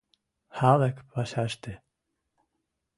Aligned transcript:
Халык 0.57 0.97
пӓшӓштӹ. 1.11 1.73